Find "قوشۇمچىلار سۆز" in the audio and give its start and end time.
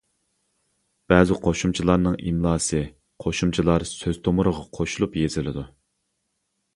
3.25-4.17